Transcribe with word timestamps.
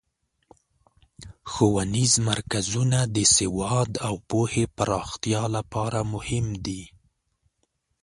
ښوونیز 1.51 2.13
مرکزونه 2.29 2.99
د 3.15 3.17
سواد 3.35 3.91
او 4.07 4.15
پوهې 4.29 4.65
پراختیا 4.77 5.43
لپاره 5.55 5.99
مهم 6.13 6.45
دي. 6.65 6.81